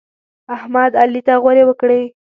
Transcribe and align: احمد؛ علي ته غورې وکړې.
احمد؛ 0.55 0.91
علي 1.01 1.21
ته 1.27 1.33
غورې 1.43 1.63
وکړې. 1.67 2.01